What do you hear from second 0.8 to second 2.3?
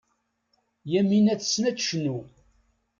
Yamina tessen ad tecnu.